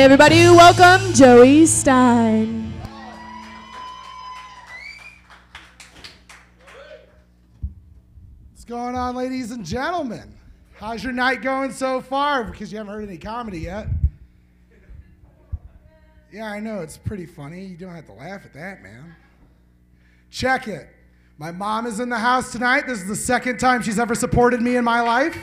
[0.00, 2.72] Everybody, welcome Joey Stein.
[8.50, 10.34] What's going on, ladies and gentlemen?
[10.78, 12.44] How's your night going so far?
[12.44, 13.88] Because you haven't heard any comedy yet.
[16.32, 17.66] Yeah, I know, it's pretty funny.
[17.66, 19.14] You don't have to laugh at that, man.
[20.30, 20.88] Check it.
[21.36, 22.86] My mom is in the house tonight.
[22.86, 25.36] This is the second time she's ever supported me in my life.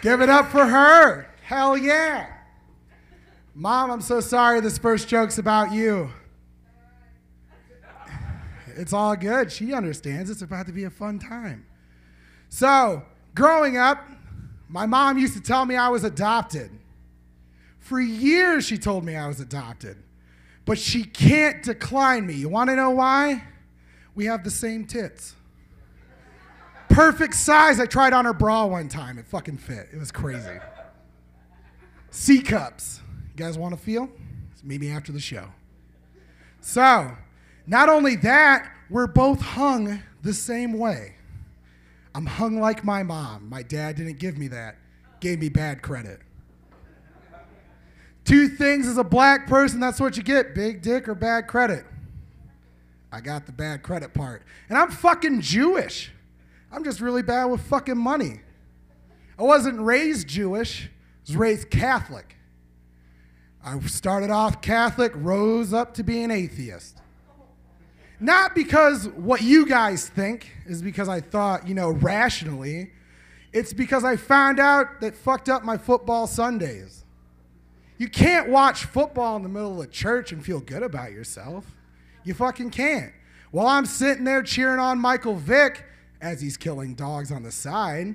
[0.00, 1.26] Give it up for her.
[1.50, 2.28] Hell yeah.
[3.56, 6.08] Mom, I'm so sorry this first joke's about you.
[8.76, 9.50] It's all good.
[9.50, 10.30] She understands.
[10.30, 11.66] It's about to be a fun time.
[12.50, 13.02] So,
[13.34, 13.98] growing up,
[14.68, 16.70] my mom used to tell me I was adopted.
[17.80, 19.96] For years, she told me I was adopted.
[20.64, 22.34] But she can't decline me.
[22.34, 23.42] You want to know why?
[24.14, 25.34] We have the same tits.
[26.90, 27.80] Perfect size.
[27.80, 29.18] I tried on her bra one time.
[29.18, 29.88] It fucking fit.
[29.92, 30.60] It was crazy.
[32.10, 33.00] C cups.
[33.30, 34.08] You guys want to feel?
[34.62, 35.46] Maybe after the show.
[36.60, 37.16] So,
[37.66, 41.14] not only that, we're both hung the same way.
[42.14, 43.48] I'm hung like my mom.
[43.48, 44.76] My dad didn't give me that,
[45.20, 46.20] gave me bad credit.
[48.24, 51.84] Two things as a black person, that's what you get big dick or bad credit.
[53.12, 54.42] I got the bad credit part.
[54.68, 56.12] And I'm fucking Jewish.
[56.70, 58.40] I'm just really bad with fucking money.
[59.38, 60.90] I wasn't raised Jewish,
[61.26, 62.36] was raised Catholic.
[63.64, 66.98] I started off Catholic, rose up to be an atheist.
[68.18, 72.90] Not because what you guys think is because I thought, you know, rationally.
[73.52, 77.04] It's because I found out that fucked up my football Sundays.
[77.98, 81.66] You can't watch football in the middle of church and feel good about yourself.
[82.24, 83.12] You fucking can't.
[83.50, 85.84] While I'm sitting there cheering on Michael Vick
[86.20, 88.14] as he's killing dogs on the side,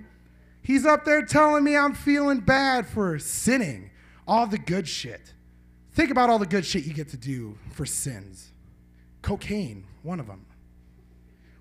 [0.66, 3.92] he's up there telling me I'm feeling bad for sinning.
[4.28, 5.34] All the good shit.
[5.94, 8.52] Think about all the good shit you get to do for sins.
[9.22, 10.46] Cocaine, one of them.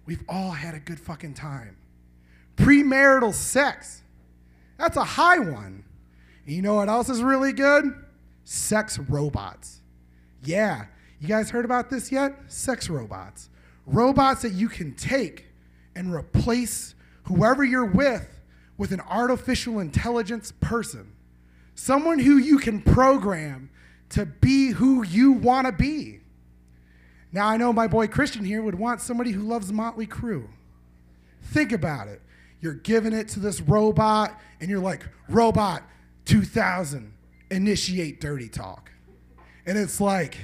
[0.06, 1.76] We've all had a good fucking time.
[2.56, 4.02] Premarital sex,
[4.78, 5.84] that's a high one.
[6.46, 7.84] And you know what else is really good?
[8.44, 9.80] Sex robots.
[10.42, 10.86] Yeah,
[11.20, 12.34] you guys heard about this yet?
[12.48, 13.48] Sex robots.
[13.86, 15.46] Robots that you can take
[15.94, 16.94] and replace
[17.24, 18.33] whoever you're with
[18.76, 21.12] with an artificial intelligence person.
[21.74, 23.70] Someone who you can program
[24.10, 26.20] to be who you want to be.
[27.32, 30.46] Now, I know my boy Christian here would want somebody who loves Motley Crue.
[31.42, 32.22] Think about it.
[32.60, 35.82] You're giving it to this robot, and you're like, Robot
[36.26, 37.12] 2000,
[37.50, 38.90] initiate dirty talk.
[39.66, 40.36] And it's like,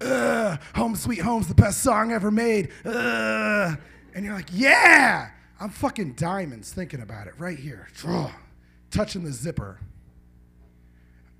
[0.00, 2.70] Ugh, Home Sweet Home's the best song ever made.
[2.84, 3.78] Ugh.
[4.14, 7.88] And you're like, Yeah, I'm fucking diamonds thinking about it right here.
[8.90, 9.80] Touching the zipper.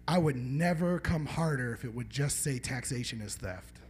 [0.08, 3.80] I would never come harder if it would just say taxation is theft.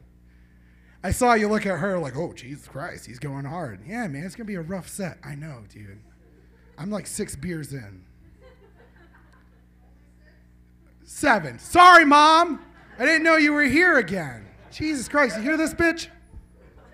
[1.04, 3.80] I saw you look at her like, oh, Jesus Christ, he's going hard.
[3.86, 5.18] Yeah, man, it's going to be a rough set.
[5.22, 6.00] I know, dude.
[6.78, 8.04] I'm like six beers in.
[11.04, 11.58] Seven.
[11.58, 12.64] Sorry, Mom.
[12.98, 14.46] I didn't know you were here again.
[14.72, 16.08] Jesus Christ, you hear this, bitch?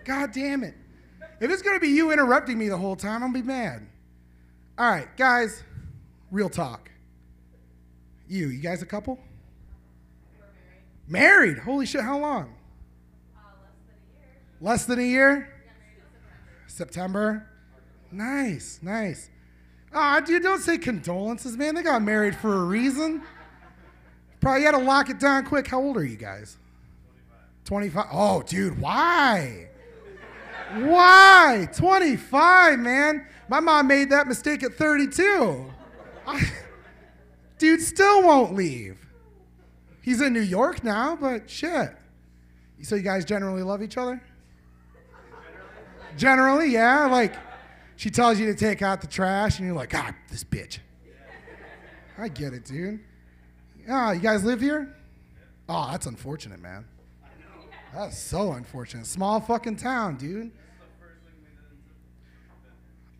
[0.05, 0.75] God damn it.
[1.43, 3.49] If it's going to be you interrupting me the whole time, I'm going to be
[3.49, 3.85] mad.
[4.79, 5.65] All right, guys,
[6.31, 6.89] real talk.
[8.29, 9.19] You, you guys a couple?
[11.09, 11.57] Married.
[11.57, 11.59] married.
[11.59, 12.55] Holy shit, how long?
[14.61, 15.41] Less than a year?
[15.41, 15.67] Less
[16.15, 16.69] than a year?
[16.69, 17.49] September?
[18.13, 19.29] Nice, nice.
[19.93, 21.75] Ah, dude, don't say condolences, man.
[21.75, 23.21] They got married for a reason.
[24.41, 25.67] Probably had to lock it down quick.
[25.67, 26.57] How old are you guys?
[27.65, 28.05] 25.
[28.05, 28.07] 25.
[28.13, 29.71] Oh, dude, why?
[30.75, 31.69] Why?
[31.77, 33.27] 25, man.
[33.49, 35.71] My mom made that mistake at 32.
[36.27, 36.43] I,
[37.59, 38.99] dude still won't leave.
[40.01, 41.91] He's in New York now, but shit.
[42.83, 44.21] So you guys generally love each other?
[46.17, 47.07] Generally, yeah.
[47.07, 47.35] Like,
[47.97, 50.79] she tells you to take out the trash, and you're like, God, this bitch.
[52.19, 53.01] I get it, dude.
[53.89, 54.95] Ah, you guys live here?
[55.69, 56.85] Oh, that's unfortunate, man.
[57.95, 59.07] That's so unfortunate.
[59.07, 60.51] Small fucking town, dude.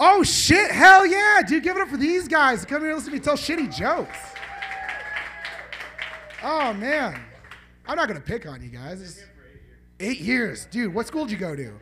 [0.01, 0.71] Oh shit!
[0.71, 1.63] Hell yeah, dude!
[1.63, 2.65] Give it up for these guys.
[2.65, 4.19] Come here and listen to me tell shitty jokes.
[6.43, 7.21] Oh man,
[7.87, 9.01] I'm not gonna pick on you guys.
[9.01, 9.23] It's
[10.01, 10.93] eight years, dude.
[10.93, 11.73] What school did you go to?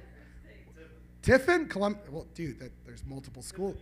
[1.23, 1.99] Tiffin, Colum.
[2.11, 3.77] Well, dude, that, there's multiple schools.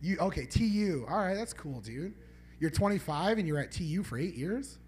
[0.00, 0.46] You okay?
[0.46, 1.04] TU.
[1.08, 2.14] All right, that's cool, dude.
[2.60, 4.78] You're 25 and you're at TU for eight years.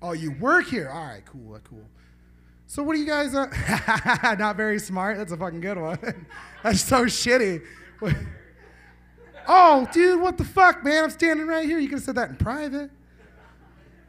[0.00, 0.88] Oh, you work here.
[0.88, 1.84] All right, cool, cool.
[2.66, 3.34] So what do you guys?
[3.34, 3.46] Uh,
[4.38, 5.16] not very smart.
[5.16, 5.98] That's a fucking good one.
[6.62, 7.62] That's so shitty.
[9.48, 11.04] Oh, dude, what the fuck, man?
[11.04, 11.78] I'm standing right here.
[11.78, 12.90] You could have said that in private.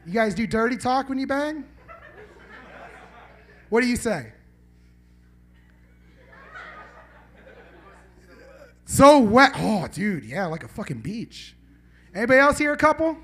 [0.05, 1.63] You guys do dirty talk when you bang?
[3.69, 4.33] What do you say?
[8.85, 9.51] So wet.
[9.55, 11.55] Oh, dude, yeah, like a fucking beach.
[12.13, 13.15] Anybody else here a couple?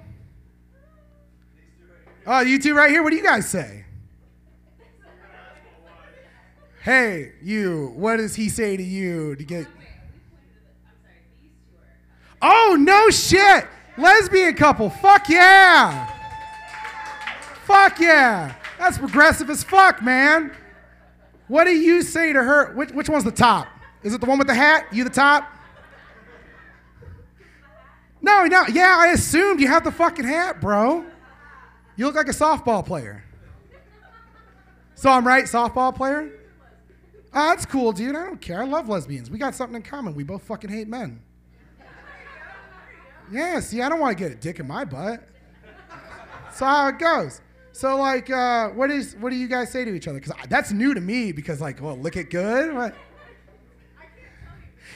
[2.27, 3.03] Oh, you two right here.
[3.03, 3.85] What do you guys say?
[6.81, 9.67] Hey, you, what does he say to you to get.
[12.41, 13.65] Oh, no shit.
[13.97, 14.89] Lesbian couple.
[14.89, 16.11] Fuck yeah.
[17.63, 18.55] Fuck yeah.
[18.77, 20.51] That's progressive as fuck, man.
[21.47, 22.73] What do you say to her?
[22.73, 23.67] Which, which one's the top?
[24.03, 24.85] Is it the one with the hat?
[24.91, 25.51] You the top?
[28.21, 28.65] No, no.
[28.67, 31.05] Yeah, I assumed you have the fucking hat, bro.
[31.95, 33.23] You look like a softball player.
[34.95, 36.31] So I'm right, softball player?
[37.33, 38.15] Oh, that's cool, dude.
[38.15, 38.61] I don't care.
[38.61, 39.29] I love lesbians.
[39.29, 40.15] We got something in common.
[40.15, 41.21] We both fucking hate men.
[43.31, 45.27] Yeah, see, I don't want to get a dick in my butt.
[46.45, 47.41] That's how it goes.
[47.73, 50.19] So, like, uh, what is what do you guys say to each other?
[50.19, 51.33] Because that's new to me.
[51.33, 52.73] Because, like, well, look at good.
[52.73, 52.95] What?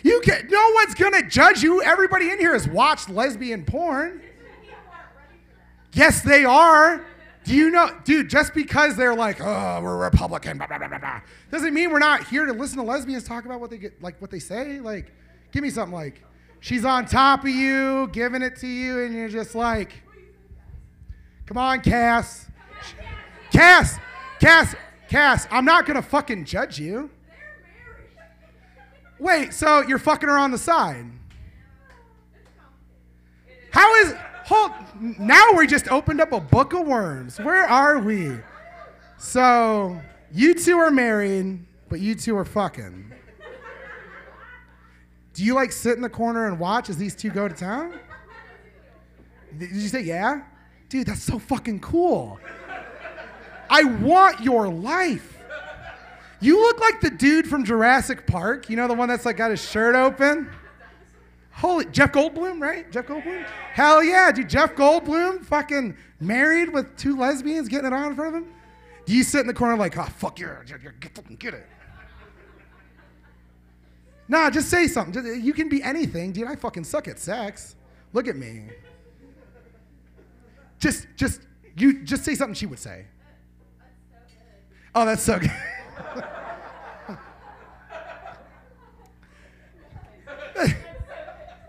[0.01, 1.81] You can No one's gonna judge you.
[1.81, 4.21] Everybody in here has watched lesbian porn.
[5.93, 7.05] Yes, they are.
[7.45, 8.29] Do you know, dude?
[8.29, 12.27] Just because they're like, oh, we're Republican, blah, blah, blah, blah, doesn't mean we're not
[12.27, 14.79] here to listen to lesbians talk about what they get, like what they say.
[14.79, 15.11] Like,
[15.51, 16.21] give me something like,
[16.59, 19.93] she's on top of you, giving it to you, and you're just like,
[21.47, 22.45] come on, Cass,
[23.51, 23.97] Cass,
[24.39, 24.75] Cass,
[25.07, 25.47] Cass.
[25.49, 27.09] I'm not gonna fucking judge you.
[29.17, 31.05] Wait, so you're fucking her on the side?
[33.71, 34.13] How is?
[34.49, 34.71] Hold.
[35.19, 37.37] Now we just opened up a book of worms.
[37.39, 38.31] Where are we?
[39.19, 40.01] So
[40.33, 43.13] you two are married, but you two are fucking.
[45.35, 47.99] Do you like sit in the corner and watch as these two go to town?
[49.55, 50.41] Did you say yeah?
[50.89, 52.39] Dude, that's so fucking cool.
[53.69, 55.37] I want your life.
[56.41, 58.67] You look like the dude from Jurassic Park.
[58.67, 60.49] You know the one that's like got his shirt open?
[61.59, 62.89] Holy Jeff Goldblum, right?
[62.89, 63.45] Jeff Goldblum?
[63.73, 64.49] Hell yeah, dude.
[64.49, 68.53] Jeff Goldblum, fucking married with two lesbians, getting it on in front of him.
[69.05, 71.67] Do you sit in the corner like, oh fuck yeah, get fucking get it?
[74.29, 75.43] Nah, just say something.
[75.43, 76.47] You can be anything, dude.
[76.47, 77.75] I fucking suck at sex.
[78.13, 78.69] Look at me.
[80.77, 81.41] Just, just,
[81.75, 83.05] you just say something she would say.
[84.95, 85.51] Oh, that's so good.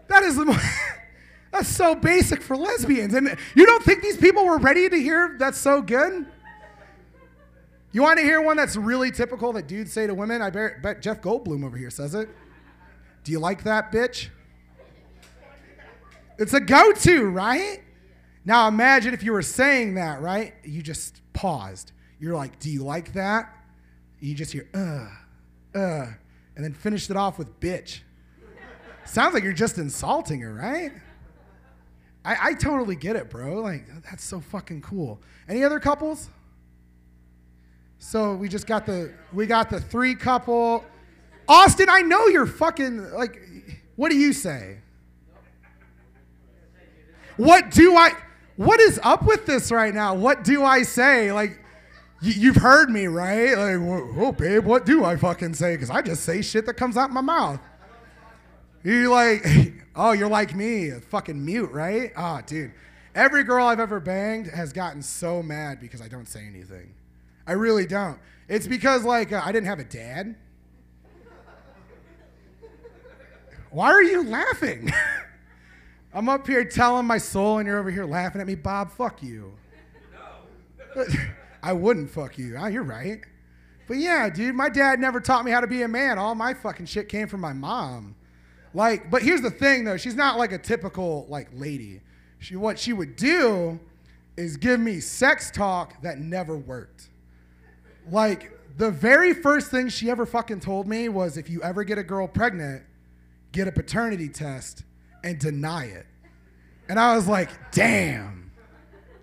[0.08, 0.29] that is the most,
[1.52, 3.14] that's so basic for lesbians.
[3.14, 6.26] And you don't think these people were ready to hear that's so good?
[7.92, 10.42] You want to hear one that's really typical that dudes say to women?
[10.42, 12.28] I bet Jeff Goldblum over here says it.
[13.24, 14.28] Do you like that, bitch?
[16.38, 17.82] It's a go to, right?
[18.44, 20.54] Now imagine if you were saying that, right?
[20.64, 21.92] You just paused.
[22.18, 23.52] You're like, do you like that?
[24.20, 25.08] You just hear, uh,
[25.78, 26.06] uh,
[26.56, 28.00] and then finished it off with bitch.
[29.04, 30.92] Sounds like you're just insulting her, right?
[32.24, 33.60] I, I totally get it, bro.
[33.60, 35.20] Like, that's so fucking cool.
[35.48, 36.28] Any other couples?
[37.98, 40.84] So we just got the we got the three couple.
[41.46, 43.42] Austin, I know you're fucking like
[43.96, 44.78] what do you say?
[47.36, 48.12] What do I
[48.56, 50.14] what is up with this right now?
[50.14, 51.30] What do I say?
[51.30, 51.60] Like
[52.22, 53.56] you've heard me, right?
[53.56, 55.74] Like, oh, babe, what do I fucking say?
[55.74, 57.60] Because I just say shit that comes out my mouth.
[58.82, 59.46] You like,
[59.96, 62.12] oh, you're like me, fucking mute, right?
[62.16, 62.72] Oh, dude.
[63.14, 66.94] Every girl I've ever banged has gotten so mad because I don't say anything.
[67.46, 68.18] I really don't.
[68.48, 70.36] It's because, like, uh, I didn't have a dad.
[73.70, 74.92] Why are you laughing?
[76.14, 78.56] I'm up here telling my soul, and you're over here laughing at me.
[78.56, 79.52] Bob, fuck you.
[80.96, 81.04] No.
[81.62, 82.56] I wouldn't fuck you.
[82.58, 83.20] Oh, you're right.
[83.86, 86.18] But yeah, dude, my dad never taught me how to be a man.
[86.18, 88.14] All my fucking shit came from my mom.
[88.72, 92.00] Like, but here's the thing though, she's not like a typical like lady.
[92.38, 93.80] She what she would do
[94.36, 97.08] is give me sex talk that never worked.
[98.10, 101.98] Like the very first thing she ever fucking told me was if you ever get
[101.98, 102.82] a girl pregnant,
[103.52, 104.84] get a paternity test
[105.22, 106.06] and deny it.
[106.88, 108.50] And I was like, damn.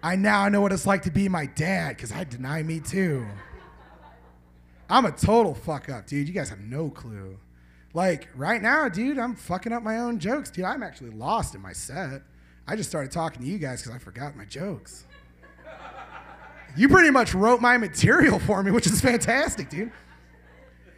[0.03, 3.25] I now know what it's like to be my dad because I deny me too.
[4.89, 6.27] I'm a total fuck up, dude.
[6.27, 7.37] You guys have no clue.
[7.93, 10.65] Like right now, dude, I'm fucking up my own jokes, dude.
[10.65, 12.21] I'm actually lost in my set.
[12.67, 15.05] I just started talking to you guys because I forgot my jokes.
[16.75, 19.91] You pretty much wrote my material for me, which is fantastic, dude.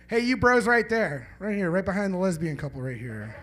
[0.08, 3.36] Hey, you bros right there, right here, right behind the lesbian couple right here.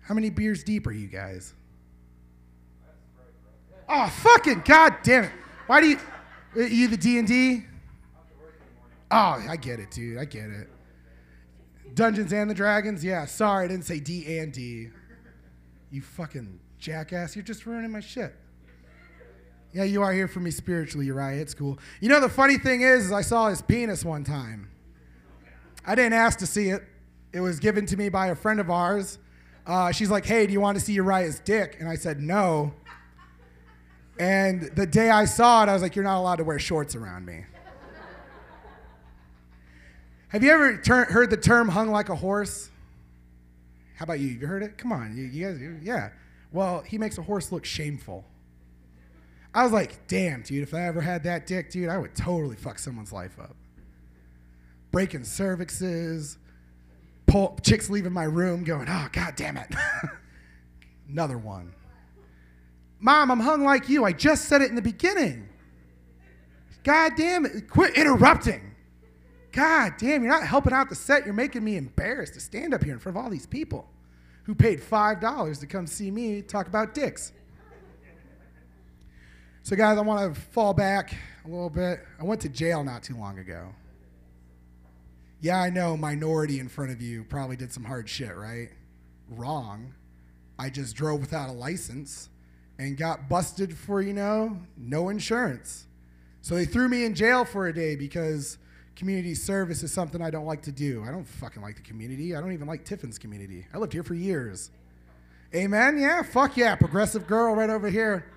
[0.00, 1.52] How many beers deep are you guys?
[3.88, 5.32] Oh, fucking god damn it.
[5.66, 5.98] Why do you
[6.56, 7.64] uh, you the D&D?
[9.10, 10.18] Oh, I get it, dude.
[10.18, 10.68] I get it.
[11.96, 13.02] Dungeons and the Dragons?
[13.02, 14.90] Yeah, sorry, I didn't say D and D.
[15.90, 17.34] You fucking jackass.
[17.34, 18.34] You're just ruining my shit.
[19.72, 21.40] Yeah, you are here for me spiritually, Uriah.
[21.40, 21.78] It's cool.
[22.00, 24.70] You know, the funny thing is, is I saw his penis one time.
[25.86, 26.84] I didn't ask to see it.
[27.32, 29.18] It was given to me by a friend of ours.
[29.66, 31.76] Uh, she's like, hey, do you want to see Uriah's dick?
[31.80, 32.74] And I said, no.
[34.18, 36.94] And the day I saw it, I was like, you're not allowed to wear shorts
[36.94, 37.44] around me.
[40.28, 42.70] Have you ever ter- heard the term hung like a horse?
[43.96, 44.28] How about you?
[44.28, 44.76] You heard it?
[44.76, 46.10] Come on, you, you guys, yeah.
[46.52, 48.24] Well, he makes a horse look shameful.
[49.54, 52.56] I was like, damn, dude, if I ever had that dick, dude, I would totally
[52.56, 53.56] fuck someone's life up.
[54.90, 56.36] Breaking cervixes,
[57.26, 59.74] pull, chicks leaving my room going, oh, god damn it.
[61.08, 61.72] Another one.
[63.00, 64.04] Mom, I'm hung like you.
[64.04, 65.48] I just said it in the beginning.
[66.82, 67.70] God damn it.
[67.70, 68.74] Quit interrupting.
[69.56, 71.24] God damn, you're not helping out the set.
[71.24, 73.88] You're making me embarrassed to stand up here in front of all these people
[74.42, 77.32] who paid $5 to come see me talk about dicks.
[79.62, 81.14] So, guys, I want to fall back
[81.46, 82.00] a little bit.
[82.20, 83.74] I went to jail not too long ago.
[85.40, 88.68] Yeah, I know, minority in front of you probably did some hard shit, right?
[89.30, 89.94] Wrong.
[90.58, 92.28] I just drove without a license
[92.78, 95.86] and got busted for, you know, no insurance.
[96.42, 98.58] So they threw me in jail for a day because
[98.96, 101.04] community service is something I don't like to do.
[101.06, 102.34] I don't fucking like the community.
[102.34, 103.66] I don't even like Tiffin's community.
[103.72, 104.70] I lived here for years.
[105.54, 105.98] Amen?
[105.98, 106.74] Yeah, fuck yeah.
[106.74, 108.32] Progressive girl right over here.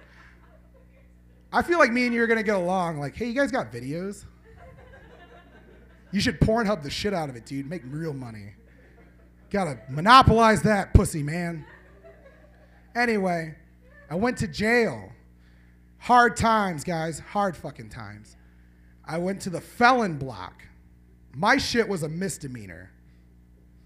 [1.51, 2.99] I feel like me and you are gonna get along.
[2.99, 4.25] Like, hey, you guys got videos?
[6.11, 7.69] You should Pornhub the shit out of it, dude.
[7.69, 8.53] Make real money.
[9.49, 11.65] Gotta monopolize that pussy, man.
[12.95, 13.55] Anyway,
[14.09, 15.11] I went to jail.
[15.99, 17.19] Hard times, guys.
[17.19, 18.35] Hard fucking times.
[19.09, 20.61] I went to the felon block.
[21.33, 22.91] My shit was a misdemeanor.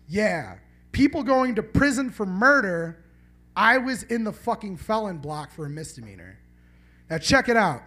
[0.06, 0.58] Yeah.
[0.92, 3.06] People going to prison for murder,
[3.56, 6.38] I was in the fucking felon block for a misdemeanor.
[7.10, 7.84] Now, check it out.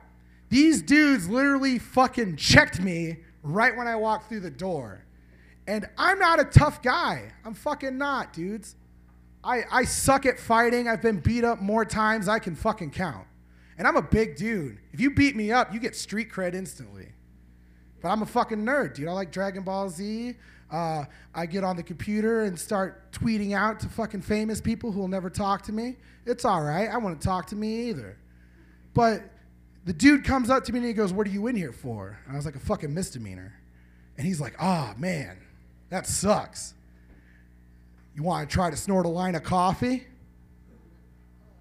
[0.48, 5.04] These dudes literally fucking checked me right when I walked through the door.
[5.66, 7.32] And I'm not a tough guy.
[7.44, 8.76] I'm fucking not, dudes.
[9.44, 10.88] I, I suck at fighting.
[10.88, 13.26] I've been beat up more times I can fucking count.
[13.76, 14.78] And I'm a big dude.
[14.94, 17.12] If you beat me up, you get street cred instantly.
[18.06, 19.08] But I'm a fucking nerd, dude.
[19.08, 20.36] I like Dragon Ball Z.
[20.70, 25.00] Uh, I get on the computer and start tweeting out to fucking famous people who
[25.00, 25.96] will never talk to me.
[26.24, 26.88] It's all right.
[26.88, 28.16] I wouldn't talk to me either.
[28.94, 29.24] But
[29.86, 32.16] the dude comes up to me and he goes, What are you in here for?
[32.26, 33.52] And I was like, A fucking misdemeanor.
[34.16, 35.38] And he's like, Oh, man,
[35.88, 36.74] that sucks.
[38.14, 40.06] You want to try to snort a line of coffee?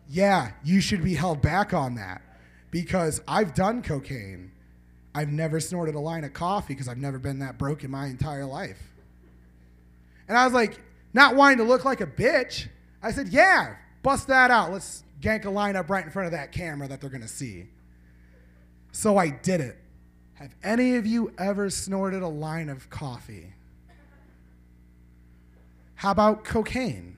[0.07, 2.21] Yeah, you should be held back on that
[2.69, 4.51] because I've done cocaine.
[5.15, 8.07] I've never snorted a line of coffee because I've never been that broke in my
[8.07, 8.91] entire life.
[10.27, 10.81] And I was like,
[11.13, 12.67] not wanting to look like a bitch,
[13.01, 14.73] I said, Yeah, bust that out.
[14.73, 17.29] Let's gank a line up right in front of that camera that they're going to
[17.29, 17.67] see.
[18.91, 19.77] So I did it.
[20.33, 23.53] Have any of you ever snorted a line of coffee?
[25.95, 27.17] How about cocaine?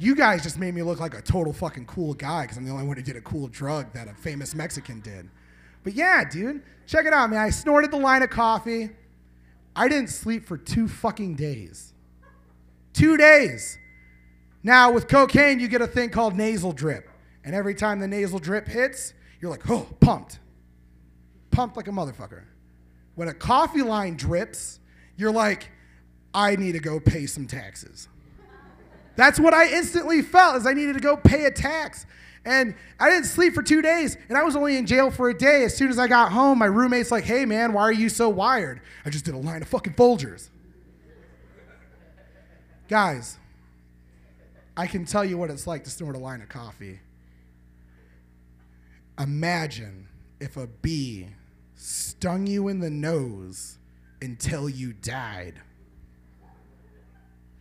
[0.00, 2.70] You guys just made me look like a total fucking cool guy because I'm the
[2.70, 5.28] only one who did a cool drug that a famous Mexican did.
[5.84, 7.38] But yeah, dude, check it out, man.
[7.38, 8.90] I snorted the line of coffee.
[9.76, 11.92] I didn't sleep for two fucking days.
[12.92, 13.78] Two days.
[14.62, 17.08] Now, with cocaine, you get a thing called nasal drip.
[17.44, 20.38] And every time the nasal drip hits, you're like, oh, pumped.
[21.50, 22.44] Pumped like a motherfucker.
[23.14, 24.80] When a coffee line drips,
[25.16, 25.70] you're like,
[26.32, 28.08] I need to go pay some taxes.
[29.16, 32.06] That's what I instantly felt is I needed to go pay a tax.
[32.44, 35.36] And I didn't sleep for two days, and I was only in jail for a
[35.36, 35.64] day.
[35.64, 38.28] As soon as I got home, my roommate's like, hey man, why are you so
[38.28, 38.82] wired?
[39.04, 40.50] I just did a line of fucking Folgers.
[42.88, 43.38] Guys,
[44.76, 47.00] I can tell you what it's like to snort a line of coffee.
[49.18, 50.08] Imagine
[50.40, 51.28] if a bee
[51.76, 53.78] stung you in the nose
[54.20, 55.60] until you died.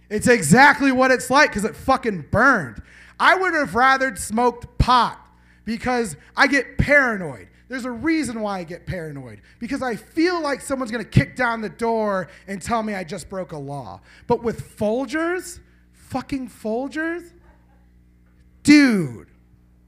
[0.09, 2.81] It's exactly what it's like because it fucking burned.
[3.19, 5.17] I would have rather smoked pot
[5.63, 7.47] because I get paranoid.
[7.69, 11.61] There's a reason why I get paranoid because I feel like someone's gonna kick down
[11.61, 14.01] the door and tell me I just broke a law.
[14.27, 15.59] But with Folgers,
[15.93, 17.31] fucking Folgers,
[18.63, 19.29] dude,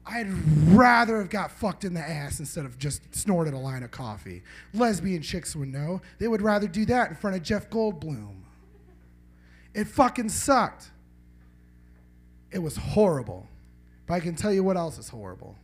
[0.06, 0.28] I'd
[0.68, 4.42] rather have got fucked in the ass instead of just snorted a line of coffee.
[4.72, 6.00] Lesbian chicks would know.
[6.18, 8.36] They would rather do that in front of Jeff Goldblum.
[9.74, 10.90] It fucking sucked.
[12.50, 13.46] It was horrible.
[14.06, 15.56] But I can tell you what else is horrible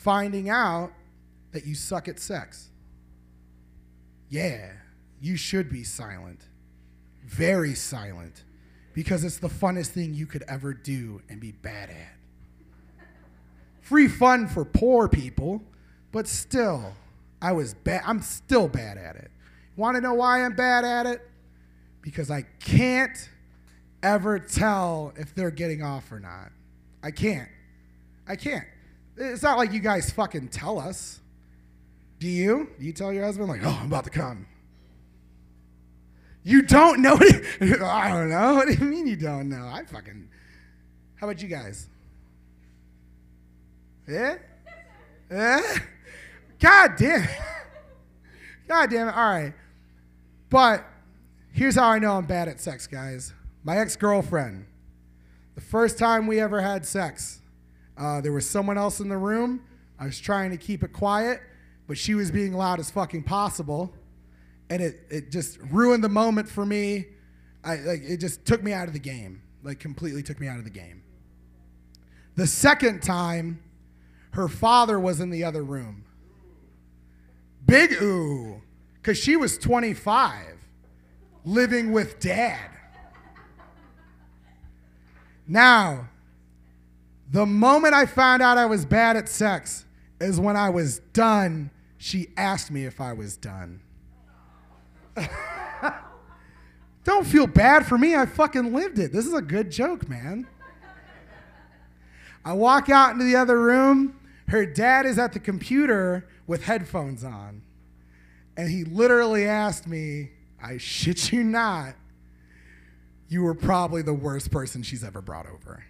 [0.00, 0.92] finding out
[1.52, 2.70] that you suck at sex.
[4.28, 4.72] Yeah,
[5.20, 6.40] you should be silent.
[7.26, 8.44] Very silent.
[8.94, 12.16] Because it's the funnest thing you could ever do and be bad at.
[13.82, 15.62] Free fun for poor people,
[16.12, 16.94] but still,
[17.42, 18.02] I was bad.
[18.06, 19.30] I'm still bad at it.
[19.76, 21.28] Want to know why I'm bad at it?
[22.02, 23.28] Because I can't
[24.02, 26.50] ever tell if they're getting off or not.
[27.02, 27.48] I can't.
[28.26, 28.64] I can't.
[29.16, 31.20] It's not like you guys fucking tell us.
[32.18, 32.70] Do you?
[32.78, 34.46] Do you tell your husband, like, oh, I'm about to come?
[36.42, 37.14] You don't know?
[37.60, 38.54] I don't know.
[38.54, 39.66] What do you mean you don't know?
[39.66, 40.28] I fucking.
[41.16, 41.86] How about you guys?
[44.08, 44.36] Yeah?
[45.30, 45.60] Yeah?
[46.58, 47.28] God damn.
[48.68, 49.16] God damn it.
[49.16, 49.54] All right.
[50.48, 50.84] But
[51.52, 53.32] here's how I know I'm bad at sex, guys.
[53.62, 54.66] My ex girlfriend,
[55.54, 57.40] the first time we ever had sex,
[57.98, 59.62] uh, there was someone else in the room.
[59.98, 61.40] I was trying to keep it quiet,
[61.86, 63.92] but she was being loud as fucking possible.
[64.70, 67.06] And it, it just ruined the moment for me.
[67.62, 70.58] I, like, it just took me out of the game, like, completely took me out
[70.58, 71.02] of the game.
[72.36, 73.62] The second time,
[74.30, 76.04] her father was in the other room.
[77.66, 78.62] Big ooh,
[78.94, 80.56] because she was 25,
[81.44, 82.69] living with dad.
[85.50, 86.08] Now,
[87.28, 89.84] the moment I found out I was bad at sex
[90.20, 93.80] is when I was done, she asked me if I was done.
[97.04, 98.14] Don't feel bad for me.
[98.14, 99.12] I fucking lived it.
[99.12, 100.46] This is a good joke, man.
[102.44, 104.20] I walk out into the other room.
[104.46, 107.62] Her dad is at the computer with headphones on.
[108.56, 110.30] And he literally asked me,
[110.62, 111.96] I shit you not,
[113.30, 115.84] you were probably the worst person she's ever brought over.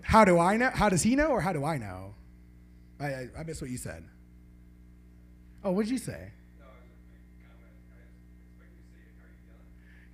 [0.00, 0.70] How do I know?
[0.72, 2.14] How does he know, or how do I know?
[3.00, 4.04] I, I, I missed what you said.
[5.62, 6.30] Oh, what did you say?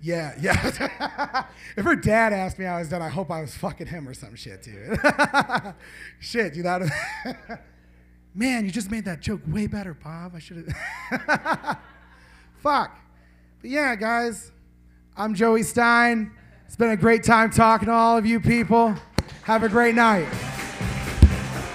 [0.01, 1.47] Yeah, yeah.
[1.77, 4.09] if her dad asked me how I was done, I hope I was fucking him
[4.09, 4.99] or some shit, dude.
[6.19, 6.65] shit, dude.
[6.65, 6.83] That
[8.35, 10.33] Man, you just made that joke way better, Bob.
[10.35, 11.79] I should have.
[12.57, 13.04] Fuck.
[13.65, 14.53] But yeah, guys,
[15.17, 16.31] I'm Joey Stein.
[16.67, 18.95] It's been a great time talking to all of you people.
[19.45, 20.27] Have a great night.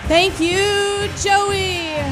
[0.07, 1.99] Thank you, Joey.